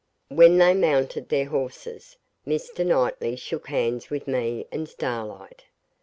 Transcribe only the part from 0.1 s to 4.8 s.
When they mounted their horses, Mr. Knightley shook hands with me